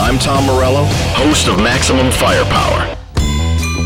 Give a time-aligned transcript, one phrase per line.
[0.00, 0.84] I'm Tom Morello,
[1.18, 2.96] host of Maximum Firepower,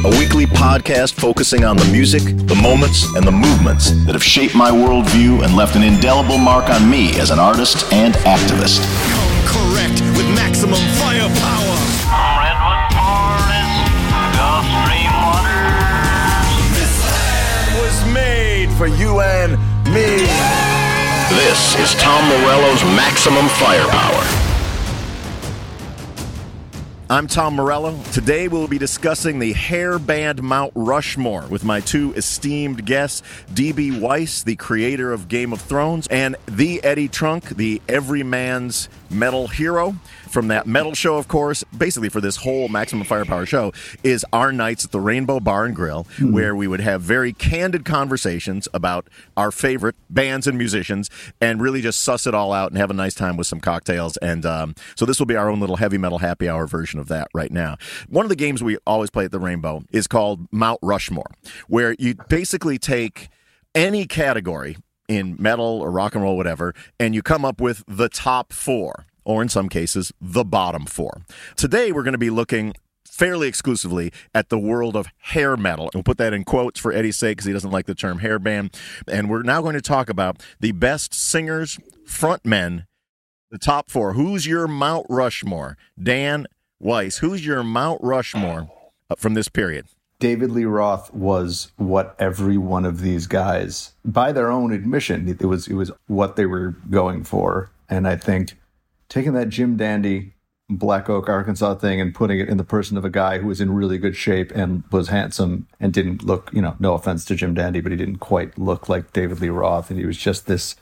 [0.04, 4.54] a weekly podcast focusing on the music, the moments, and the movements that have shaped
[4.54, 8.84] my worldview and left an indelible mark on me as an artist and activist.
[9.10, 11.74] Come correct with maximum firepower.
[12.38, 13.72] Redwood Forest,
[14.36, 16.52] Gulf Stream waters.
[16.76, 19.52] This land was made for you and
[19.90, 20.28] me.
[21.34, 24.51] This is Tom Morello's Maximum Firepower.
[27.12, 28.02] I'm Tom Morello.
[28.12, 34.00] Today we'll be discussing the hair band Mount Rushmore with my two esteemed guests, DB
[34.00, 39.96] Weiss, the creator of Game of Thrones, and the Eddie Trunk, the everyman's metal hero
[40.30, 41.62] from that metal show, of course.
[41.76, 45.76] Basically, for this whole Maximum Firepower show, is our nights at the Rainbow Bar and
[45.76, 46.32] Grill, Hmm.
[46.32, 51.82] where we would have very candid conversations about our favorite bands and musicians, and really
[51.82, 54.16] just suss it all out and have a nice time with some cocktails.
[54.18, 57.08] And um, so this will be our own little heavy metal happy hour version of
[57.08, 57.76] that right now.
[58.08, 61.30] One of the games we always play at the Rainbow is called Mount Rushmore,
[61.68, 63.28] where you basically take
[63.74, 64.76] any category
[65.16, 69.06] in metal or rock and roll, whatever, and you come up with the top four,
[69.24, 71.22] or in some cases, the bottom four.
[71.56, 72.74] Today, we're going to be looking
[73.06, 75.84] fairly exclusively at the world of hair metal.
[75.86, 78.20] And We'll put that in quotes for Eddie's sake because he doesn't like the term
[78.20, 78.74] hair band.
[79.06, 82.86] And we're now going to talk about the best singers, frontmen,
[83.50, 84.14] the top four.
[84.14, 85.76] Who's your Mount Rushmore?
[86.02, 86.46] Dan
[86.80, 88.70] Weiss, who's your Mount Rushmore
[89.10, 89.86] uh, from this period?
[90.22, 95.44] David Lee Roth was what every one of these guys, by their own admission, it
[95.44, 97.70] was it was what they were going for.
[97.88, 98.56] And I think
[99.08, 100.32] taking that Jim Dandy
[100.70, 103.60] Black Oak, Arkansas thing and putting it in the person of a guy who was
[103.60, 107.34] in really good shape and was handsome and didn't look, you know, no offense to
[107.34, 109.90] Jim Dandy, but he didn't quite look like David Lee Roth.
[109.90, 110.76] And he was just this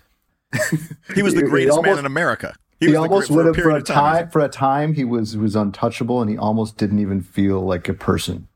[1.14, 2.54] He was the He- he greatest man in America.
[2.78, 4.14] he, was the almost great- would have a for a time.
[4.16, 7.88] time for a time he was was untouchable and he almost didn't even feel like
[7.88, 8.46] a person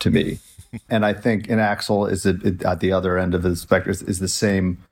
[0.00, 0.38] to me.
[0.90, 4.02] And i think in axl is it, at the other end of the spectrum is,
[4.02, 4.84] is the same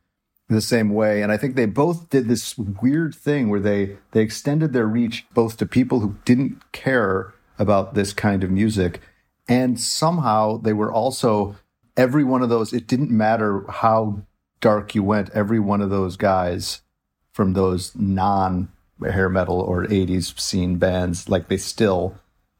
[0.49, 1.23] the same way.
[1.23, 5.27] And i think they both did this weird thing where they they extended their reach
[5.35, 9.01] both to people who didn't care about this kind of music.
[9.49, 11.57] And somehow they were also
[11.97, 14.21] every one of those it didn't matter how
[14.61, 16.83] dark you went every one of those guys
[17.33, 18.69] from those non
[19.03, 22.19] hair metal or 80s scene bands like they still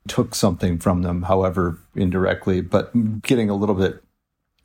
[0.09, 4.03] took something from them however indirectly but getting a little bit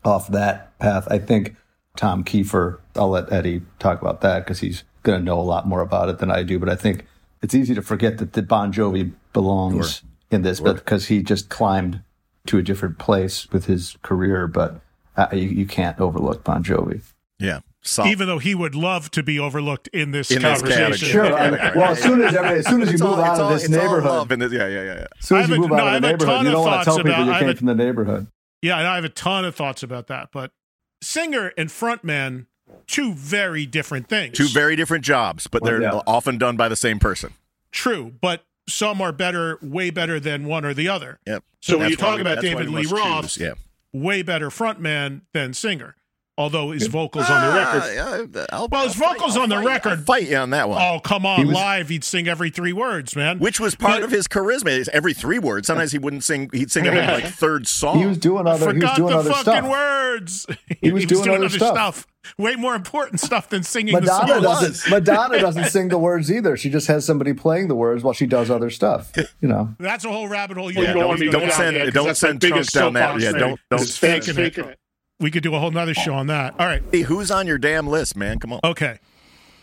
[0.03, 1.55] off that path i think
[1.95, 5.67] tom kiefer i'll let eddie talk about that because he's going to know a lot
[5.67, 7.05] more about it than i do but i think
[7.41, 11.49] it's easy to forget that, that bon jovi belongs in this but because he just
[11.49, 12.01] climbed
[12.45, 14.81] to a different place with his career but
[15.17, 17.01] uh, you, you can't overlook bon jovi.
[17.39, 17.59] Yeah.
[17.83, 20.77] Sol- even though he would love to be overlooked in this In conversation.
[20.77, 21.11] category.
[21.11, 21.33] Sure.
[21.33, 23.31] I mean, well, as soon as every, as soon as you It's move all- out
[23.31, 25.05] it's of all- this neighborhood, in this- yeah, yeah, yeah.
[25.19, 26.61] as soon as you a- move no, out of the have a neighborhood, you don't
[26.63, 28.27] want to thoughts tell people about- you I came a- from the neighborhood.
[28.61, 30.29] Yeah, and I have a ton of thoughts about that.
[30.31, 30.51] But
[31.01, 32.45] singer and frontman,
[32.85, 34.37] two very different things.
[34.37, 36.01] Two very different jobs, but they're yeah.
[36.05, 37.33] often done by the same person.
[37.71, 41.19] true, but some are better, way better than one or the other.
[41.25, 41.43] Yep.
[41.61, 43.53] So when you talk we- about David Lee Roth, yeah.
[43.91, 45.95] way better frontman than singer.
[46.41, 47.81] Although his vocals on the record.
[47.83, 50.37] Ah, yeah, I'll- Well, his I'll vocals I'll on the fight- record- I'll fight you
[50.37, 50.81] on that one.
[50.81, 51.39] Oh, come on.
[51.39, 53.39] He was- Live, he'd sing every three words, man.
[53.39, 54.69] Which was part But- of his charisma.
[54.71, 55.67] It's every three words.
[55.67, 56.49] Sometimes he wouldn't sing.
[56.51, 57.99] He'd sing every like third song.
[57.99, 58.59] He was doing other.
[58.59, 59.69] He was Forgot doing the other fucking stuff.
[59.69, 60.45] words.
[60.81, 62.07] He was doing other stuff.
[62.37, 64.41] Way more important stuff than singing Madonna the song.
[64.43, 64.89] doesn't.
[64.91, 66.57] Madonna doesn't sing the words either.
[66.57, 69.11] She just has somebody playing the words while she does other stuff.
[69.41, 69.69] You know.
[69.79, 70.71] That's a whole rabbit hole.
[70.71, 72.69] You Yeah, don't, don't- want me to don't send- yet, 'cause don't send the Trump
[72.71, 73.39] down that- soapbox yeah, thing.
[73.39, 74.77] don't- don't- It's faking it.
[75.21, 76.59] We could do a whole nother show on that.
[76.59, 76.83] All right.
[76.91, 78.39] Hey, who's on your damn list, man?
[78.39, 78.59] Come on.
[78.63, 78.99] Okay.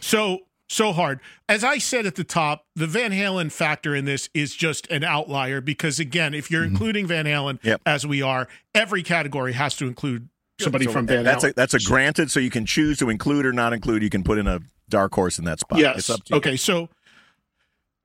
[0.00, 1.20] So so hard.
[1.48, 5.02] As I said at the top, the Van Halen factor in this is just an
[5.02, 7.68] outlier because again, if you're including Van Halen Mm-hmm.
[7.68, 7.80] Yep.
[7.86, 10.28] as we are, every category has to include
[10.60, 11.50] somebody So from Van that's Halen.
[11.50, 12.30] a that's a granted.
[12.30, 14.02] So you can choose to include or not include.
[14.02, 15.78] You can put in a dark horse in that spot.
[15.80, 15.98] Yes.
[15.98, 16.36] It's up to you.
[16.36, 16.56] Okay.
[16.56, 16.88] So,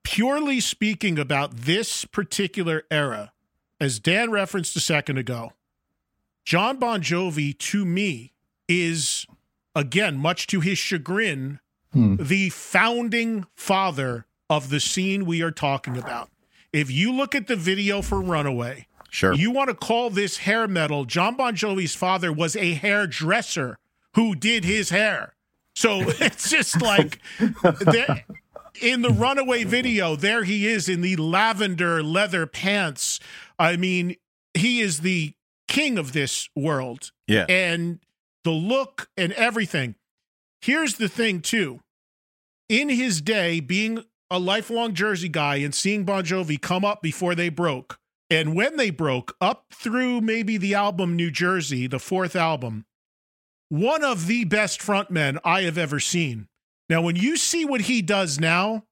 [0.02, 3.32] purely speaking about this particular era,
[3.80, 5.52] as Dan referenced a second ago,
[6.44, 8.32] John Bon Jovi to me
[8.68, 9.26] is,
[9.74, 11.60] again, much to his chagrin,
[11.92, 12.16] Hmm.
[12.16, 16.28] the founding father of the scene we are talking about.
[16.72, 19.32] If you look at the video for Runaway, Sure.
[19.32, 21.04] you want to call this hair metal.
[21.04, 23.78] John Bon Jovi's father was a hairdresser
[24.14, 25.34] who did his hair.
[25.76, 27.20] So it's just like
[27.62, 28.24] there-
[28.82, 33.20] in the runaway video, there he is in the lavender leather pants.
[33.56, 34.16] I mean,
[34.52, 35.34] he is the
[35.68, 37.12] king of this world.
[37.26, 37.46] Yeah.
[37.48, 38.00] And
[38.44, 39.94] the look and everything.
[40.60, 41.80] Here's the thing, too.
[42.68, 47.34] In his day, being a lifelong Jersey guy and seeing Bon Jovi come up before
[47.34, 47.98] they broke,
[48.30, 52.86] and when they broke, up through maybe the album New Jersey, the fourth album,
[53.68, 56.48] one of the best frontmen I have ever seen.
[56.88, 58.84] Now, when you see what he does now,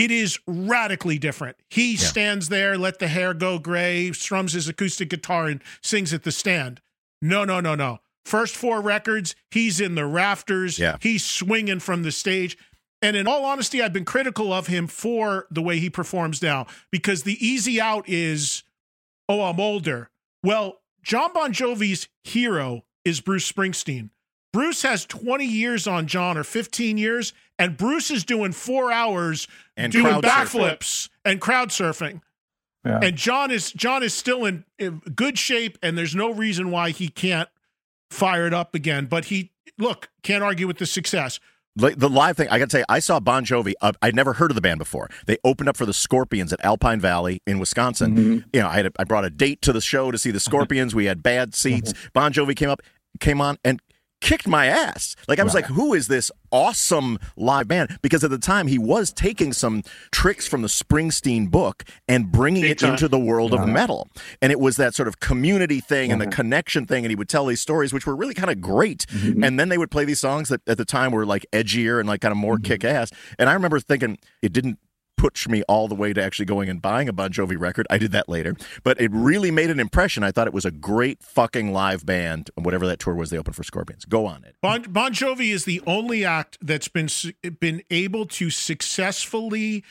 [0.00, 1.58] it is radically different.
[1.68, 6.22] He stands there, let the hair go gray, strums his acoustic guitar, and sings at
[6.22, 6.80] the stand.
[7.20, 7.98] No, no, no, no.
[8.24, 10.78] First four records, he's in the rafters.
[10.78, 10.96] Yeah.
[11.00, 12.56] He's swinging from the stage.
[13.02, 16.66] And in all honesty, I've been critical of him for the way he performs now
[16.90, 18.62] because the easy out is,
[19.28, 20.10] oh, I'm older.
[20.42, 24.10] Well, John Bon Jovi's hero is Bruce Springsteen.
[24.52, 29.46] Bruce has 20 years on John or 15 years, and Bruce is doing four hours
[29.76, 32.20] And doing crowd backflips and crowd surfing.
[32.84, 33.00] Yeah.
[33.02, 36.90] And John is John is still in, in good shape, and there's no reason why
[36.90, 37.48] he can't
[38.10, 39.06] fire it up again.
[39.06, 41.38] But he look can't argue with the success.
[41.76, 43.74] Like, the live thing, I got to say, I saw Bon Jovi.
[43.80, 45.08] Uh, I'd never heard of the band before.
[45.26, 48.44] They opened up for the Scorpions at Alpine Valley in Wisconsin.
[48.52, 50.40] You know, I had a, I brought a date to the show to see the
[50.40, 50.94] Scorpions.
[50.96, 51.94] we had bad seats.
[52.12, 52.82] Bon Jovi came up,
[53.20, 53.80] came on, and
[54.20, 55.16] kicked my ass.
[55.28, 57.98] Like I was like, who is this awesome live band?
[58.02, 62.64] Because at the time he was taking some tricks from the Springsteen book and bringing
[62.64, 62.92] it time.
[62.92, 64.08] into the world of metal.
[64.42, 67.04] And it was that sort of community thing and the connection thing.
[67.04, 69.06] And he would tell these stories, which were really kind of great.
[69.08, 69.42] Mm-hmm.
[69.42, 72.08] And then they would play these songs that at the time were like edgier and
[72.08, 72.64] like kind of more mm-hmm.
[72.64, 73.10] kick ass.
[73.38, 74.78] And I remember thinking it didn't
[75.20, 77.86] push me all the way to actually going and buying a Bon Jovi record.
[77.90, 80.24] I did that later, but it really made an impression.
[80.24, 83.54] I thought it was a great fucking live band, whatever that tour was they opened
[83.54, 84.06] for Scorpions.
[84.06, 84.56] Go on it.
[84.62, 87.10] Bon, bon Jovi is the only act that's been
[87.60, 89.84] been able to successfully.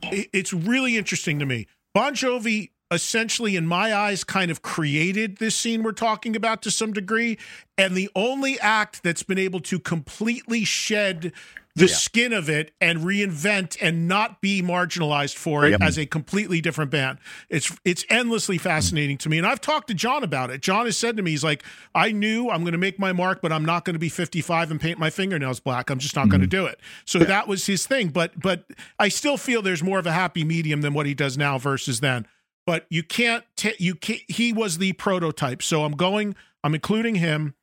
[0.00, 1.66] It's really interesting to me.
[1.92, 6.70] Bon Jovi essentially, in my eyes, kind of created this scene we're talking about to
[6.70, 7.38] some degree,
[7.76, 11.32] and the only act that's been able to completely shed
[11.78, 15.82] the skin of it and reinvent and not be marginalized for it Yep.
[15.82, 17.18] as a completely different band.
[17.48, 18.64] It's it's endlessly mm-hmm.
[18.64, 19.38] fascinating to me.
[19.38, 20.60] And I've talked to John about it.
[20.60, 21.62] John has said to me, he's like,
[21.94, 24.70] I knew I'm going to make my mark, but I'm not going to be 55
[24.70, 25.90] and paint my fingernails black.
[25.90, 26.64] I'm just not going to mm-hmm.
[26.64, 26.80] do it.
[27.04, 28.08] So that was his thing.
[28.08, 28.64] But but
[28.98, 32.00] I still feel there's more of a happy medium than what he does now versus
[32.00, 32.26] then.
[32.68, 35.62] But you can't ta- you can't he was the prototype.
[35.62, 37.54] So I'm going, I'm including him.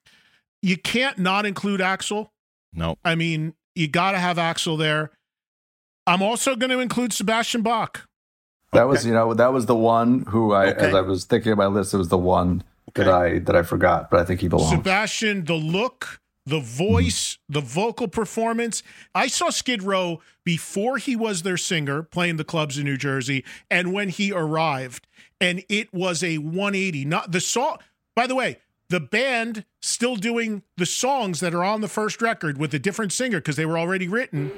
[0.63, 2.29] You can't not include Axl.
[2.73, 2.97] No.
[3.05, 5.11] I mean, you got to have Axl there.
[6.07, 8.07] I'm also going to include Sebastian Bach.
[8.73, 10.87] That was, you know, that was the one who I, Okay.
[10.87, 12.63] as I was thinking of my list, it was the one
[12.95, 14.71] that I that I forgot, but I think he belongs.
[14.71, 18.83] Sebastian, the look, the voice, the vocal performance.
[19.13, 23.43] I saw Skid Row before he was their singer playing the clubs in New Jersey
[23.69, 25.07] and when he arrived.
[25.41, 27.05] And it was a 180.
[27.05, 27.77] Not the song,
[28.15, 28.59] by the way,
[28.89, 33.11] the band still doing the songs that are on the first record with a different
[33.11, 34.51] singer because they were already written.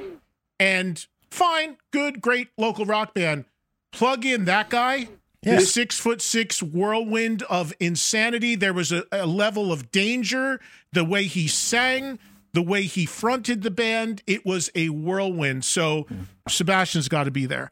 [0.60, 3.46] And fine, good, great local rock band.
[3.92, 5.08] Plug in that guy.
[5.44, 8.56] The six foot six whirlwind of insanity.
[8.56, 10.60] There was a, a level of danger.
[10.92, 12.20] The way he sang,
[12.54, 15.64] the way he fronted the band, it was a whirlwind.
[15.64, 16.08] So
[16.50, 17.72] Sebastian's got to be there.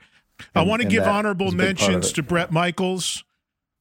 [0.54, 3.24] I want to give honorable is a big part of mentions to Bret Michaels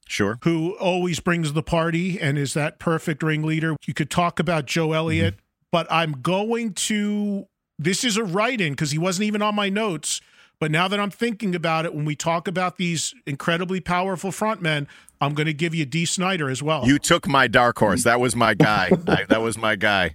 [0.07, 0.39] Sure.
[0.45, 3.77] who always brings the party and is that perfect ringleader.
[3.87, 4.97] You could talk about Joe mm-hmm.
[4.97, 5.35] Elliott,
[5.73, 7.47] but I'm going to.
[7.79, 10.21] This is a write in because he wasn't even on my notes.
[10.65, 14.87] But now that I'm thinking about it, when we talk about these incredibly powerful frontmen,
[15.21, 16.87] I'm going to give you Dee Snider as well.
[16.87, 18.05] You took my dark horse.
[18.05, 18.91] That was my guy.
[19.07, 20.15] I, that was my guy.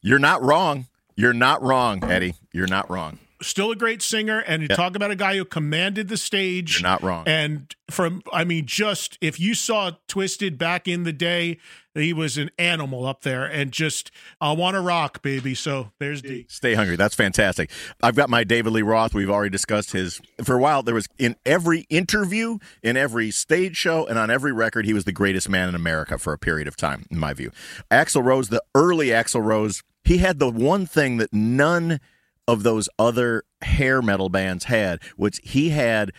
[0.00, 0.86] You're not wrong.
[1.14, 2.36] You're not wrong, Eddie.
[2.54, 3.18] You're not wrong.
[3.46, 6.80] Still a great singer, and you talk about a guy who commanded the stage.
[6.80, 7.22] You're not wrong.
[7.28, 11.58] And from, I mean, just if you saw Twisted back in the day,
[11.94, 14.10] he was an animal up there, and just
[14.40, 15.54] I want to rock, baby.
[15.54, 16.46] So there's Dee.
[16.48, 16.96] Stay hungry.
[16.96, 17.70] That's fantastic.
[18.02, 19.14] I've got my David Lee Roth.
[19.14, 20.20] We've already discussed his.
[20.42, 24.52] For a while, there was in every interview, in every stage show, and on every
[24.52, 27.32] record, he was the greatest man in America for a period of time, in my
[27.32, 27.52] view.
[27.92, 32.00] Axl Rose, the early Axl Rose, he had the one thing that none
[32.48, 36.12] of those other hair metal bands had, which he had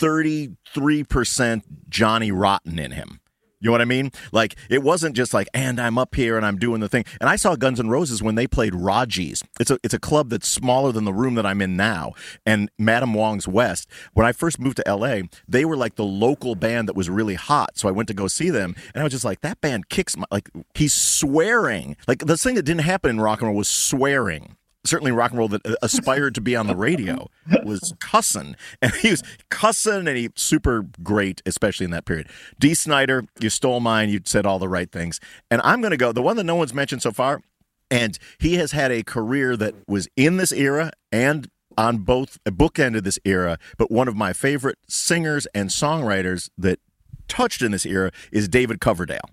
[0.00, 3.20] 33% Johnny Rotten in him.
[3.62, 4.10] You know what I mean?
[4.32, 7.04] Like it wasn't just like, and I'm up here and I'm doing the thing.
[7.20, 9.44] And I saw Guns N' Roses when they played Raji's.
[9.60, 12.12] It's a it's a club that's smaller than the room that I'm in now,
[12.44, 13.88] and Madam Wong's West.
[14.14, 17.36] When I first moved to L.A., they were like the local band that was really
[17.36, 17.78] hot.
[17.78, 20.16] So I went to go see them, and I was just like, that band kicks
[20.16, 21.96] my like he's swearing.
[22.08, 25.38] Like the thing that didn't happen in rock and roll was swearing certainly rock and
[25.38, 27.28] roll that uh, aspired to be on the radio
[27.64, 32.28] was cussing and he was cussing and he super great especially in that period.
[32.58, 34.08] Dee Snider you stole mine.
[34.08, 35.20] You said all the right things.
[35.50, 37.42] And i'm going to go the one that no one's mentioned so far
[37.90, 42.50] and he has had a career that was in this era and on both a
[42.50, 46.78] bookend of this era, but one of my favorite singers and songwriters that
[47.28, 49.28] touched in this era is David Coverdale.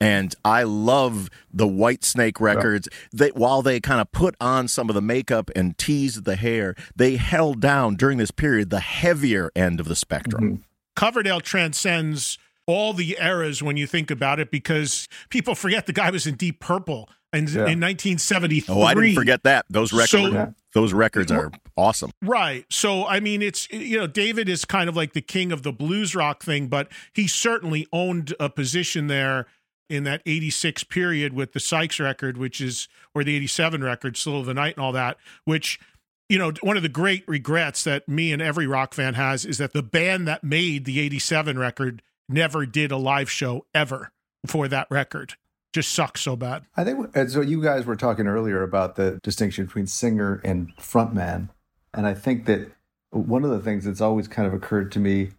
[0.00, 2.88] And I love the Whitesnake records.
[3.12, 6.74] That while they kind of put on some of the makeup and teased the hair,
[6.94, 10.44] they held down during this period the heavier end of the spectrum.
[10.44, 10.62] Mm-hmm.
[10.94, 16.10] Coverdale transcends all the eras when you think about it because people forget the guy
[16.10, 17.66] was in Deep Purple in, Yeah.
[17.66, 18.74] in 1973.
[18.74, 19.64] Oh, I didn't forget that.
[19.70, 20.46] Those records, So- Yeah.
[20.74, 22.10] those records are awesome.
[22.22, 22.66] Right.
[22.70, 25.72] So, I mean, it's, you know, David is kind of like the king of the
[25.72, 29.46] blues rock thing, but he certainly owned a position there
[29.88, 34.40] in that 86 period with the Sykes record, which is, or the 87 record, Still
[34.40, 35.80] of the Night and all that, which,
[36.28, 39.58] you know, one of the great regrets that me and every rock fan has is
[39.58, 44.12] that the band that made the 87 record never did a live show ever
[44.46, 45.34] for that record.
[45.72, 46.64] Just sucks so bad.
[46.76, 47.40] I think and so.
[47.42, 51.50] You guys were talking earlier about the distinction between singer and frontman,
[51.92, 52.72] and I think that
[53.10, 55.30] one of the things that's always kind of occurred to me,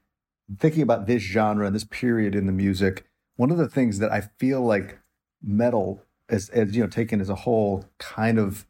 [0.59, 3.05] thinking about this genre and this period in the music,
[3.39, 4.99] one of the things that I feel like
[5.41, 8.67] metal, as as you know, taken as a whole, kind of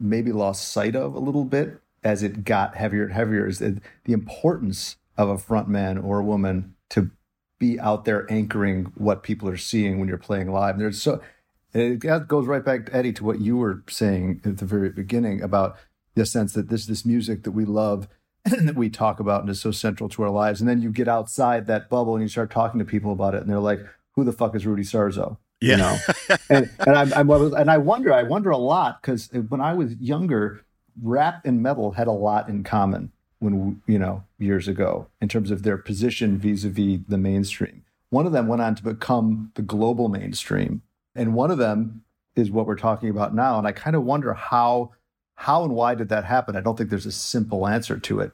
[0.00, 3.80] maybe lost sight of a little bit as it got heavier and heavier, is the
[4.08, 7.12] importance of a frontman or a woman to
[7.60, 10.74] be out there anchoring what people are seeing when you're playing live.
[10.74, 11.22] And there's so
[11.72, 15.40] it goes right back, to Eddie, to what you were saying at the very beginning
[15.40, 15.76] about
[16.16, 18.08] the sense that this this music that we love
[18.44, 20.60] and that we talk about and is so central to our lives.
[20.60, 23.42] And then you get outside that bubble and you start talking to people about it,
[23.42, 23.78] and they're like,
[24.14, 25.72] "Who the fuck is Rudy Sarzo?" Yeah.
[25.72, 25.96] You know,
[26.50, 29.94] and and I'm, I'm and I wonder, I wonder a lot because when I was
[29.96, 30.64] younger,
[31.00, 35.50] rap and metal had a lot in common when you know years ago in terms
[35.50, 37.84] of their position vis-a-vis the mainstream.
[38.10, 40.82] One of them went on to become the global mainstream,
[41.14, 42.02] and one of them
[42.36, 43.58] is what we're talking about now.
[43.58, 44.92] And I kind of wonder how
[45.34, 46.56] how and why did that happen?
[46.56, 48.32] I don't think there's a simple answer to it.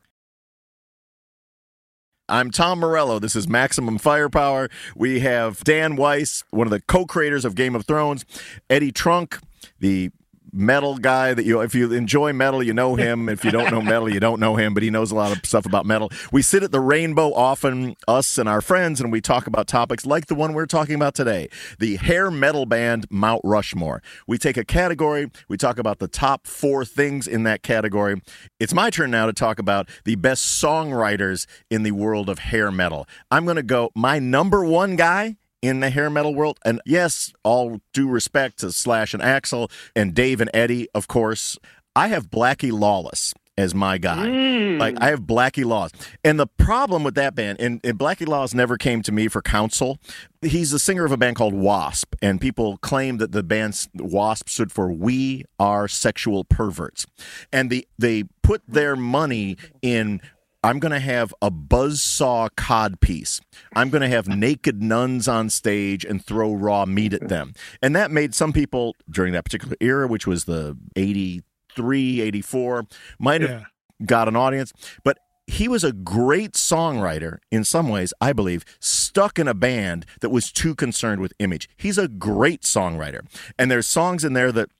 [2.28, 3.21] I'm Tom Morello.
[3.21, 4.68] This is Maximum Firepower.
[4.97, 8.25] We have Dan Weiss, one of the co-creators of Game of Thrones,
[8.68, 9.38] Eddie Trunk,
[9.78, 10.11] the
[10.56, 13.28] metal guy that you if you enjoy metal you know him.
[13.28, 15.44] If you don't know metal you don't know him but he knows a lot of
[15.44, 16.10] stuff about metal.
[16.32, 20.06] We sit at the rainbow often us and our friends and we talk about topics
[20.06, 21.48] like the one we're talking about today
[21.78, 24.02] the hair metal band mount rushmore.
[24.26, 28.22] We take a category we talk about the top four things in that category.
[28.58, 32.70] It's my turn now to talk about the best songwriters in the world of hair
[32.70, 33.06] metal.
[33.30, 35.36] I'm going to go my number one guy
[35.66, 36.58] in the hair metal world.
[36.64, 41.58] And yes, all due respect to Slash and Axl and Dave and Eddie, of course,
[41.94, 44.26] I have Blackie Lawless as my guy.
[44.26, 44.78] Mm.
[44.78, 45.90] Like I have Blackie Laws.
[46.23, 49.40] And the problem with that band, and, and Blackie Laws never came to me for
[49.40, 49.99] counsel.
[50.42, 54.49] He's the singer of a band called Wasp, and people claim that the band Wasp
[54.49, 57.06] stood for We Are Sexual Perverts.
[57.52, 60.20] And the they put their money in
[60.62, 63.40] I'm going to have a buzzsaw cod piece.
[63.75, 67.52] I'm going to have naked nuns on stage and throw raw meat at them.
[67.82, 72.84] And that made some people during that particular era, which was the 83, 84,
[73.18, 73.64] might have Yeah.
[74.04, 74.72] got an audience.
[75.04, 80.04] But he was a great songwriter in some ways, I believe, stuck in a band
[80.20, 81.68] that was too concerned with image.
[81.76, 83.20] He's a great songwriter.
[83.56, 84.70] And there's songs in there that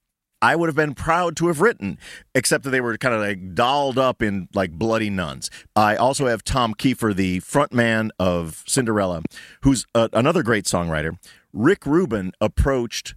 [0.47, 1.99] I would have been proud to have written,
[2.33, 5.51] except that they were kind of like dolled up in like bloody nuns.
[5.75, 9.23] I also have Tom Kiefer, the frontman of Cinderella,
[9.63, 11.19] who's a, another great songwriter.
[11.53, 13.17] Rick Rubin approached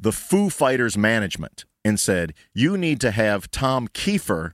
[0.00, 4.52] the Foo Fighters management and said, You need to have Tom Kiefer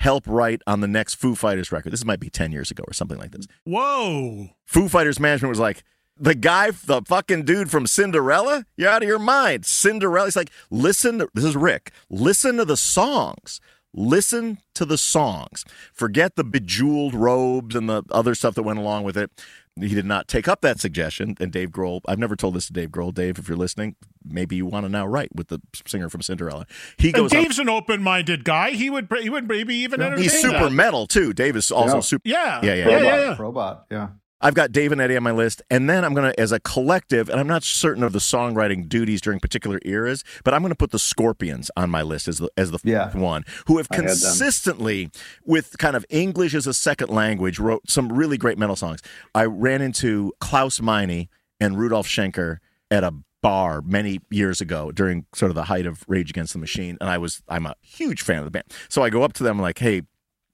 [0.00, 1.92] help write on the next Foo Fighters record.
[1.92, 3.46] This might be 10 years ago or something like this.
[3.62, 4.48] Whoa.
[4.66, 5.84] Foo Fighters management was like,
[6.16, 9.66] the guy, the fucking dude from Cinderella, you're out of your mind.
[9.66, 10.26] Cinderella.
[10.26, 11.90] He's like, listen, to, this is Rick.
[12.08, 13.60] Listen to the songs.
[13.96, 15.64] Listen to the songs.
[15.92, 19.30] Forget the bejeweled robes and the other stuff that went along with it.
[19.80, 21.36] He did not take up that suggestion.
[21.40, 23.12] And Dave Grohl, I've never told this to Dave Grohl.
[23.14, 23.94] Dave, if you're listening,
[24.24, 26.66] maybe you want to now write with the singer from Cinderella.
[26.96, 28.70] He And goes, up- Dave's an open-minded guy.
[28.70, 30.72] He would he would maybe even entertain he's super that.
[30.72, 31.32] metal too.
[31.32, 32.00] Dave is also Yeah.
[32.00, 32.28] super.
[32.28, 32.60] Yeah.
[32.62, 33.02] Yeah, yeah, yeah, yeah.
[33.02, 33.36] yeah, yeah.
[33.38, 34.08] Robot, yeah.
[34.44, 36.60] I've got Dave and Eddie on my list, and then I'm going to, as a
[36.60, 40.70] collective, and I'm not certain of the songwriting duties during particular eras, but I'm going
[40.70, 43.04] to put the Scorpions on my list as the as the Yeah.
[43.08, 44.10] fourth one, who have I had them.
[44.10, 45.10] consistently,
[45.44, 49.00] with kind of English as a second language, wrote some really great metal songs.
[49.34, 52.58] I ran into Klaus Meine and Rudolf Schenker
[52.90, 56.58] at a bar many years ago during sort of the height of Rage Against the
[56.58, 59.32] Machine, and I was I'm a huge fan of the band, so I go up
[59.34, 60.02] to them like, hey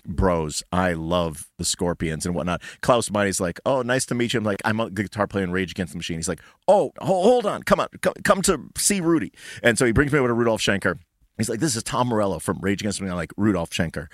[0.05, 0.63] bros.
[0.73, 2.63] I love the Scorpions and whatnot.
[2.81, 4.39] Klaus Meine's like, oh, nice to meet you.
[4.39, 6.19] I'm like, I'm a guitar player in Rage Against the Machine.
[6.19, 7.89] He's like, oh, hold on, come on,
[8.25, 9.33] come, to see Rudy.
[9.63, 10.99] And so he brings me over to Rudolf Schenker.
[11.41, 14.09] He's like, "This is Tom Morello from Rage Against the Machine." I'm like Rudolf Schenker.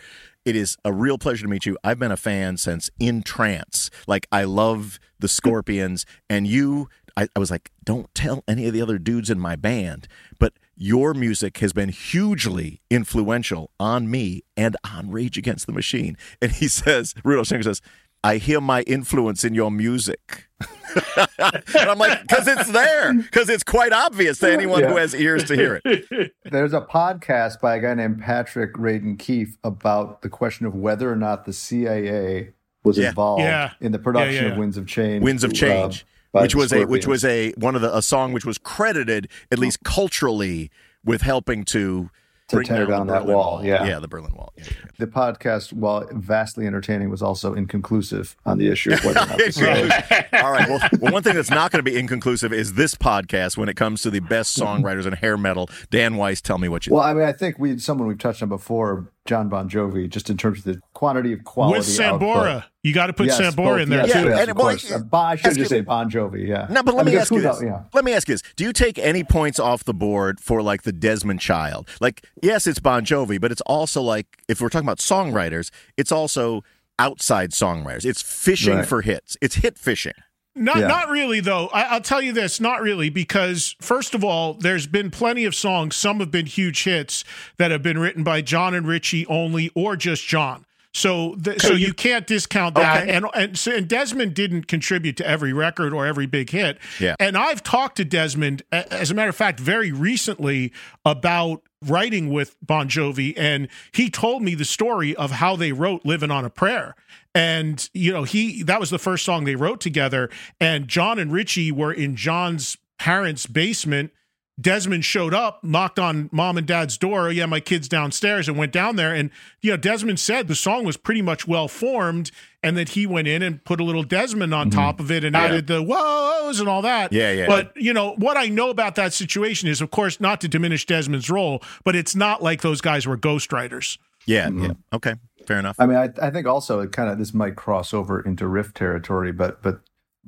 [0.44, 1.76] It is a real pleasure to meet you.
[1.82, 3.90] I've been a fan since In Trance.
[4.06, 6.88] Like I love the Scorpions, and you.
[7.16, 10.06] I, I was like, don't tell any of the other dudes in my band,
[10.38, 16.16] but your music has been hugely influential on me and on Rage Against the Machine.
[16.42, 17.80] And he says, Rudolf Schenker says,
[18.24, 20.48] I hear my influence in your music.
[21.16, 21.28] and
[21.74, 25.54] I'm like, because it's there, because it's quite obvious to anyone who has ears to
[25.54, 26.32] hear it.
[26.44, 31.10] There's a podcast by a guy named Patrick Radden Keefe about the question of whether
[31.10, 32.50] or not the CIA
[32.84, 33.08] was Yeah.
[33.10, 33.72] involved Yeah.
[33.80, 34.52] in the production Yeah, yeah, yeah.
[34.52, 35.22] of Winds of Change.
[35.22, 38.02] Winds of uh, Change, by which was a which was a one of the a
[38.02, 40.70] song which was credited at least culturally
[41.04, 42.10] with helping to
[42.48, 43.84] To tear the down that Berlin wall, yeah.
[43.86, 44.52] yeah, the Berlin Wall.
[44.56, 49.20] Yeah, yeah, the podcast, while vastly entertaining, was also inconclusive on the issue of whether
[49.20, 49.40] or not.
[50.44, 50.68] All right.
[50.68, 53.76] Well, well, one thing that's not going to be inconclusive is this podcast when it
[53.76, 55.68] comes to the best songwriters in hair metal.
[55.90, 56.94] Dan Weiss, tell me what you.
[56.94, 60.30] Well, I mean, I think we someone we've touched on before, John Bon Jovi, just
[60.30, 61.78] in terms of the quantity of quality.
[61.78, 62.70] With Sambora, output.
[62.82, 64.28] you got to put Yes, Sambora both, in there yes, Yeah, too.
[64.28, 64.92] yes, and- of well, course.
[64.92, 66.46] I- Uh, I should just you- say Bon Jovi.
[66.46, 66.66] Yeah.
[66.70, 67.58] No, but let I me mean, ask you this.
[67.60, 68.42] who knows, Let me ask you this.
[68.56, 71.88] Do you take any points off the board for like the Desmond Child?
[72.00, 76.12] Like, yes, it's Bon Jovi, but it's also like if we're talking about songwriters, it's
[76.12, 76.62] also
[76.98, 78.04] outside songwriters.
[78.06, 78.86] It's fishing Right.
[78.86, 79.36] for hits.
[79.42, 80.14] It's hit fishing.
[80.56, 80.86] Not Yeah.
[80.86, 81.68] not really though.
[81.68, 85.54] I, I'll tell you this, not really, because first of all, there's been plenty of
[85.54, 85.94] songs.
[85.94, 87.24] Some have been huge hits
[87.58, 90.64] that have been written by John and Richie only, or just John.
[90.92, 93.02] So, so you can't discount that.
[93.02, 93.12] Okay.
[93.12, 96.78] And and, so, and Desmond didn't contribute to every record or every big hit.
[96.98, 97.16] Yeah.
[97.20, 100.72] And I've talked to Desmond, as a matter of fact, very recently
[101.04, 106.04] about writing with Bon Jovi, and he told me the story of how they wrote
[106.04, 106.94] "Living on a Prayer."
[107.34, 110.30] And you know, he that was the first song they wrote together.
[110.60, 114.12] And John and Richie were in John's parents' basement.
[114.58, 117.26] Desmond showed up, knocked on mom and dad's door.
[117.26, 119.14] Oh, yeah, my kid's downstairs, and went down there.
[119.14, 122.30] And you know, Desmond said the song was pretty much well formed,
[122.62, 124.78] and that he went in and put a little Desmond on mm-hmm.
[124.78, 127.12] top of it and added the whoas and all that.
[127.12, 127.46] Yeah, yeah.
[127.46, 130.86] But you know what I know about that situation is, of course, not to diminish
[130.86, 133.98] Desmond's role, but it's not like those guys were ghostwriters.
[134.24, 134.64] Yeah, mm-hmm.
[134.64, 134.72] yeah.
[134.94, 135.14] Okay,
[135.46, 135.76] fair enough.
[135.78, 138.72] I mean, I, I think also it kind of this might cross over into riff
[138.72, 139.80] territory, but but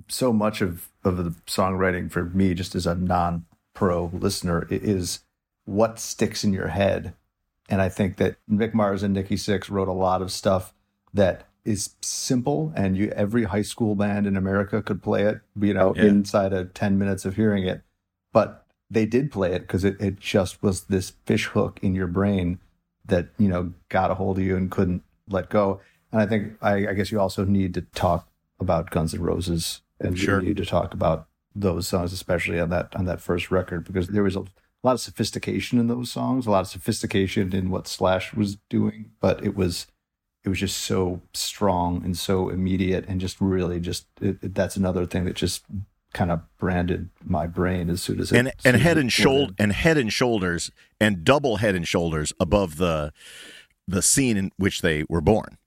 [0.06, 3.46] so much of of the songwriting for me, just as a non
[3.78, 5.20] pro listener, is
[5.64, 7.14] what sticks in your head.
[7.68, 10.74] And I think that Mick Mars and Nikki Sixx wrote a lot of stuff
[11.14, 15.40] that is simple, and you every high school band in America could play it.
[15.60, 16.04] You know, Yeah.
[16.06, 17.82] inside of ten minutes of hearing it,
[18.32, 22.06] but they did play it because it, it just was this fish hook in your
[22.06, 22.58] brain
[23.04, 25.80] that you know got a hold of you and couldn't let go.
[26.10, 29.82] And I think I, I guess you also need to talk about Guns N' Roses,
[30.00, 30.40] and Sure.
[30.40, 31.27] you need to talk about
[31.60, 34.44] those songs, especially on that on that first record, because there was a
[34.84, 39.10] lot of sophistication in those songs, a lot of sophistication in what Slash was doing,
[39.20, 39.86] but it was
[40.44, 44.76] it was just so strong and so immediate, and just really just it, it- that's
[44.76, 45.64] another thing that just
[46.14, 49.72] kind of branded my brain as soon as it and and head and shoulder and
[49.72, 53.12] head and shoulders and double head and shoulders above the
[53.86, 55.58] the scene in which they were born.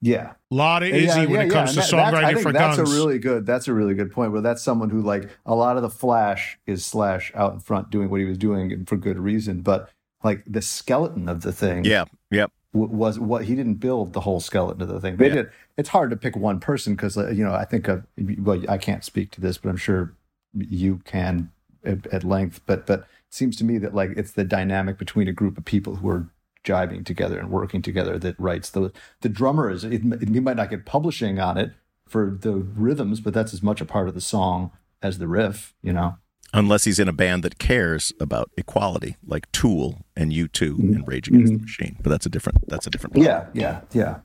[0.00, 0.32] Yeah.
[0.50, 2.76] A lot of Izzy when it comes and to that- that's- songwriting think for that's
[2.76, 2.92] Guns.
[2.92, 3.44] a really good.
[3.46, 4.32] That's a really good point.
[4.32, 7.90] But that's someone who like a lot of the Flash is Slash out in front
[7.90, 9.60] doing what he was doing and for good reason.
[9.62, 9.90] But
[10.24, 12.50] like the skeleton of the thing, Yeah, yep.
[12.72, 15.16] w- was what he didn't build the whole skeleton of the thing.
[15.16, 15.34] They Yeah.
[15.34, 15.50] did.
[15.76, 18.04] It's hard to pick one person because uh, you know I think of
[18.40, 20.14] well I can't speak to this, but I'm sure
[20.56, 21.50] you can
[21.84, 22.60] at, at length.
[22.66, 25.64] But but it seems to me that like it's the dynamic between a group of
[25.64, 26.26] people who are
[26.68, 30.70] jiving together and working together that writes the the drummer is it, he might not
[30.70, 31.72] get publishing on it
[32.06, 34.70] for the rhythms, but that's as much a part of the song
[35.02, 35.74] as the riff.
[35.82, 36.16] You know.
[36.54, 40.94] Unless he's in a band that cares about equality, like Tool and U 2 Mm-hmm.
[40.94, 41.96] and Rage Against the Machine.
[42.02, 42.66] But that's a different.
[42.68, 43.12] That's a different.
[43.14, 43.50] problem.
[43.54, 44.18] Yeah, yeah, yeah.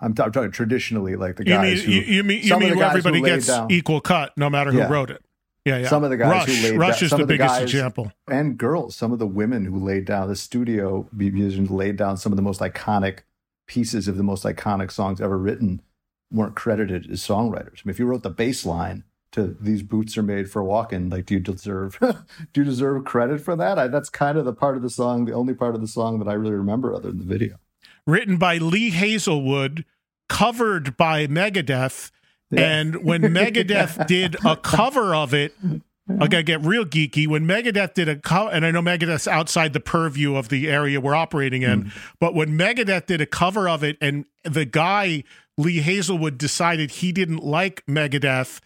[0.00, 2.58] I'm, t- I'm talking traditionally, like the You guys mean who you, you mean you
[2.58, 4.88] mean the guys everybody laid gets down- equal cut no matter who Yeah.
[4.92, 5.22] wrote it?
[5.66, 5.88] Yeah, yeah.
[5.88, 7.54] Some of the guys Rush, who laid Rush down- is some the of the biggest
[7.54, 8.12] guys- example.
[8.28, 12.30] and girls, some of the women who laid down the studio musicians laid down some
[12.32, 13.20] of the most iconic
[13.66, 15.82] pieces of the most iconic songs ever written
[16.30, 17.78] weren't credited as songwriters.
[17.78, 19.02] I mean, if you wrote the bass line
[19.32, 21.98] to "These Boots Are Made for Walking," like, do you deserve
[22.52, 23.76] do you deserve credit for that?
[23.76, 26.20] I, that's kind of the part of the song, the only part of the song
[26.20, 27.56] that I really remember, other than the video.
[28.06, 29.84] Written by Lee Hazlewood,
[30.28, 32.12] covered by Megadeth.
[32.54, 35.54] And when Megadeth did a cover of it,
[36.08, 37.26] I gotta get real geeky.
[37.26, 41.00] When Megadeth did a cover, and I know Megadeth's outside the purview of the area
[41.00, 45.24] we're operating in, but when Megadeth did a cover of it, and the guy
[45.58, 48.60] Lee Hazlewood decided he didn't like Megadeth,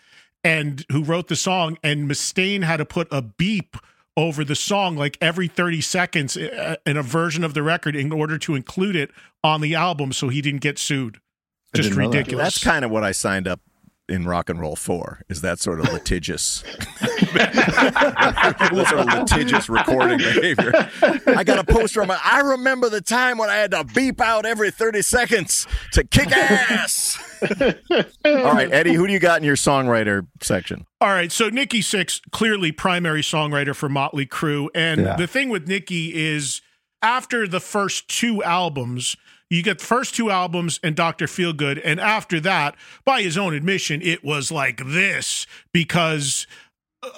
[0.45, 3.77] and who wrote the song, and Mustaine had to put a beep
[4.17, 8.13] over the song like every 30 seconds uh, in a version of the record in
[8.13, 9.11] order to include it
[9.43, 11.21] on the album so he didn't get sued.
[11.75, 12.09] Just didn't that.
[12.19, 12.45] ridiculous.
[12.45, 13.61] That's kind of what I signed up
[14.11, 15.23] in rock and roll for.
[15.29, 16.63] Is that sort of litigious,
[17.35, 20.73] that sort of litigious recording behavior?
[21.27, 22.19] I got a poster on my.
[22.23, 26.33] I remember the time when I had to beep out every thirty seconds to kick
[26.33, 27.19] ass.
[28.25, 30.87] All right, Eddie, who do you got in your songwriter section?
[31.01, 34.69] All right, so Nikki Sixx, clearly primary songwriter for Motley Crue.
[34.75, 35.17] And Yeah.
[35.17, 36.61] the thing with Nikki is
[37.03, 39.17] after the first two albums,
[39.49, 41.27] you get the first two albums and Dr.
[41.27, 41.81] Feelgood.
[41.85, 46.47] And after that, by his own admission, it was like this because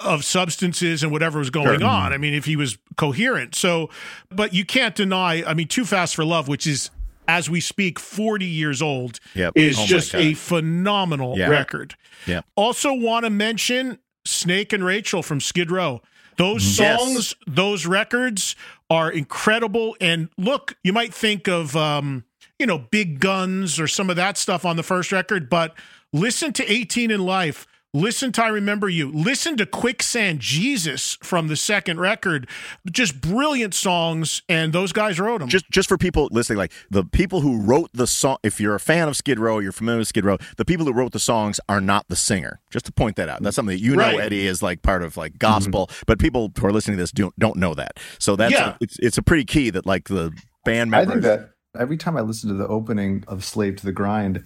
[0.01, 2.13] of substances and whatever was going on.
[2.13, 3.53] I mean, if he was coherent.
[3.53, 3.89] So,
[4.29, 6.89] but you can't deny, I mean, Too Fast for Love, which is,
[7.27, 9.53] as we speak, 40 years old, Yep.
[9.55, 11.49] is Oh just a phenomenal Yeah.
[11.49, 11.95] record.
[12.25, 12.41] Yeah.
[12.55, 16.01] Also, want to mention Snake and Rachel from Skid Row.
[16.37, 16.83] Those mm-hmm.
[16.83, 16.99] Yes.
[16.99, 18.55] songs, those records
[18.93, 19.97] are incredible.
[19.99, 22.23] And look, you might think of, um,
[22.59, 25.73] you know, Big Guns or some of that stuff on the first record, but
[26.13, 27.67] listen to 18 in Life.
[27.95, 29.11] Listen to I Remember You.
[29.11, 32.49] Listen to Quicksand Jesus from the second record.
[32.91, 35.47] Just brilliant songs, and those guys wrote them.
[35.47, 38.37] just just for people listening, like the people who wrote the song.
[38.41, 40.39] If you're a fan of Skid Row, you're familiar with Skid Row.
[40.57, 42.59] The people who wrote the songs are not the singer.
[42.71, 43.43] Just to point that out.
[43.43, 45.85] That's something that you know, Eddie, is like part of like gospel.
[45.85, 46.03] Mm-hmm.
[46.07, 47.99] But people who are listening to this don't don't know that.
[48.17, 48.71] So that's Yeah.
[48.71, 50.31] a, it's it's a pretty key that like the
[50.65, 51.09] band members.
[51.09, 54.45] I think that every time I listen to the opening of "Slave to the Grind,"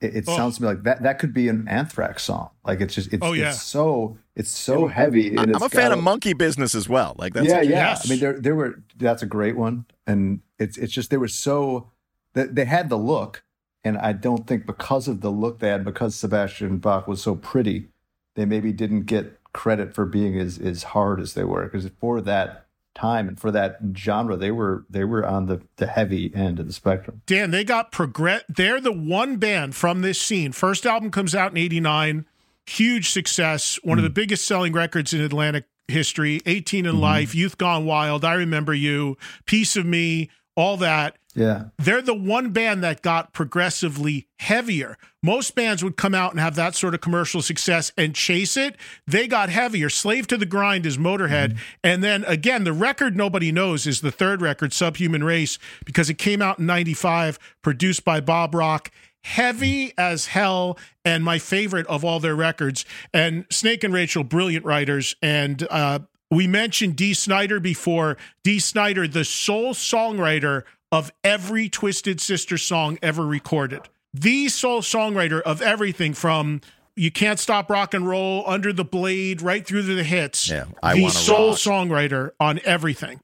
[0.00, 0.36] it, it Oh.
[0.36, 1.02] sounds to me like that.
[1.02, 2.50] That could be an Anthrax song.
[2.64, 3.50] Like it's just it's, Oh, yeah.
[3.50, 5.34] it's so it's so heavy.
[5.36, 7.14] And I'm a fan got of Monkey Business as well.
[7.18, 7.70] Like that's yeah, yeah.
[7.70, 8.06] Yes.
[8.06, 11.28] I mean, there there were that's a great one, and it's it's just they were
[11.28, 11.90] so
[12.34, 13.42] that they had the look,
[13.82, 17.34] and I don't think because of the look they had, because Sebastian Bach was so
[17.34, 17.88] pretty,
[18.36, 22.20] they maybe didn't get credit for being as as hard as they were because for
[22.20, 22.66] that
[22.98, 26.66] time and for that genre, they were they were on the the heavy end of
[26.66, 27.22] the spectrum.
[27.26, 28.42] Dan, they got progress.
[28.48, 30.52] They're the one band from this scene.
[30.52, 32.26] First album comes out in '89,
[32.66, 34.14] huge success, one of the mm.
[34.14, 36.40] biggest selling records in Atlantic history.
[36.46, 37.00] 18 in mm-hmm.
[37.00, 41.16] Life, Youth Gone Wild, I Remember You, Piece of Me, all that.
[41.36, 44.98] Yeah, They're the one band that got progressively heavier.
[45.22, 48.76] Most bands would come out and have that sort of commercial success and chase it.
[49.06, 49.88] They got heavier.
[49.88, 51.56] Slave to the Grind is Motorhead.
[51.84, 56.18] And then again, the record nobody knows is the third record, Subhuman Race, because it
[56.18, 58.90] came out in 95, produced by Bob Rock.
[59.22, 62.84] Heavy as hell, and my favorite of all their records.
[63.14, 65.14] And Snake and Rachel, brilliant writers.
[65.22, 68.16] And uh, we mentioned Dee Snider before.
[68.44, 73.82] Dee Snider, the sole songwriter of every Twisted Sister song ever recorded.
[74.14, 76.60] The sole songwriter of everything from
[76.96, 80.48] You Can't Stop Rock and Roll, Under the Blade, right through to the hits.
[80.48, 81.58] Yeah, I the sole Rock.
[81.58, 83.20] songwriter on everything.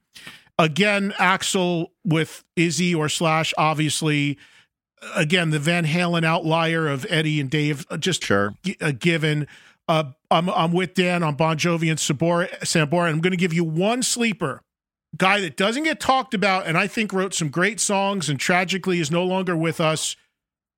[0.59, 4.39] Again, Axl with Izzy or Slash, obviously.
[5.15, 8.55] Again, the Van Halen outlier of Eddie and Dave, uh, just Sure.
[8.81, 9.47] a given.
[9.89, 13.09] Uh, I'm I'm with Dan on Bon Jovi and Sabor, Sambora.
[13.09, 14.61] I'm going to give you one sleeper
[15.17, 19.01] guy that doesn't get talked about, and I think wrote some great songs, and tragically
[19.01, 20.17] is no longer with us,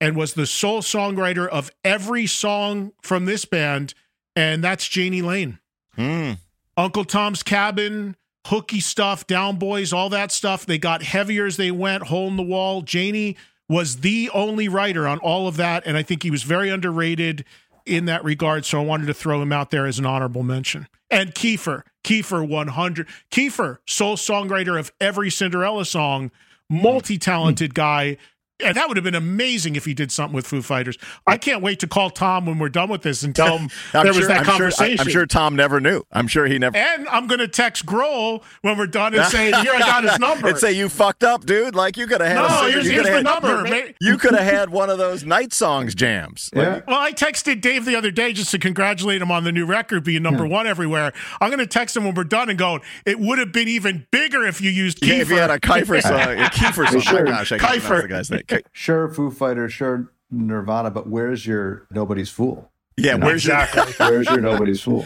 [0.01, 3.95] and was the sole songwriter of every song from this band,
[4.35, 5.59] and that's Jani Lane.
[5.95, 6.33] Hmm.
[6.77, 8.16] Uncle Tom's Cabin,
[8.49, 10.66] hooky stuff, Down Boys, all that stuff.
[10.66, 12.85] They got heavier as they went, Hole in the Wall.
[12.87, 13.37] Jani
[13.69, 17.45] was the only writer on all of that, and I think he was very underrated
[17.87, 18.64] in that regard.
[18.64, 20.88] So I wanted to throw him out there as an honorable mention.
[21.11, 23.09] And Kiefer, Kiefer 100.
[23.31, 26.31] Kiefer, sole songwriter of every Cinderella song,
[26.68, 28.16] multi talented guy.
[28.64, 30.97] And that would have been amazing if he did something with Foo Fighters.
[31.27, 34.05] I can't wait to call Tom when we're done with this and tell him I'm
[34.05, 35.01] there sure, was that I'm sure- conversation.
[35.01, 36.03] I, am sure Tom never knew.
[36.11, 36.77] I'm sure he never.
[36.77, 40.19] And I'm going to text Grohl when we're done and say, "Here, I got his
[40.19, 41.75] number." and say you fucked up, dude.
[41.75, 42.49] Like you could have had.
[42.49, 43.64] no, a, here's, you here's the had- number.
[43.69, 46.51] Ma- You could have had one of those night songs jams.
[46.55, 46.87] Like.
[46.87, 50.03] Well, I texted Dave the other day just to congratulate him on the new record
[50.05, 50.53] being number hmm.
[50.53, 51.12] one everywhere.
[51.40, 54.07] I'm going to text him when we're done and go, it would have been even
[54.11, 55.09] bigger if you used Kiefer.
[55.09, 57.01] Yeah, if you had a Kiefer song, a Kiefer song.
[57.01, 57.21] Sure.
[57.21, 57.87] Oh my gosh, I can't Kiefer.
[57.88, 58.42] pronounce the guy's name.
[58.72, 62.70] Sure, Foo Fighters, sure, Nirvana, but where's your Nobody's Fool?
[62.96, 63.61] Yeah, where's your.
[63.98, 65.04] Where's your Nobody's Fool?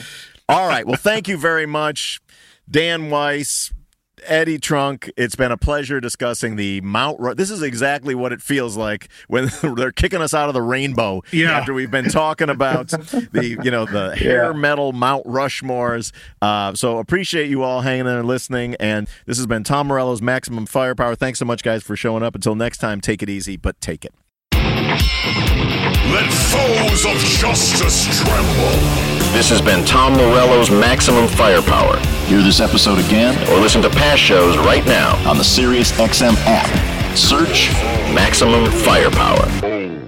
[0.48, 0.86] All right.
[0.86, 2.20] Well, thank you very much,
[2.70, 3.72] Dan Weiss,
[4.24, 5.10] Eddie Trunk.
[5.16, 7.18] It's been a pleasure discussing the Mount.
[7.20, 10.62] Ru- this is exactly what it feels like when they're kicking us out of the
[10.62, 11.22] rainbow.
[11.32, 11.52] Yeah.
[11.58, 16.12] After we've been talking about the you know the hair metal Mount Rushmores.
[16.40, 18.74] Uh, so appreciate you all hanging there and listening.
[18.80, 21.14] And this has been Tom Morello's Maximum Firepower.
[21.14, 22.34] Thanks so much, guys, for showing up.
[22.34, 24.14] Until next time, take it easy, but take it.
[24.52, 29.19] Let foes of justice tremble.
[29.32, 31.98] This has been Tom Morello's Maximum Firepower.
[32.26, 35.16] Hear this episode again Or listen to past shows right now.
[35.28, 37.16] on the SiriusXM app.
[37.16, 37.70] Search
[38.14, 39.99] Maximum Firepower.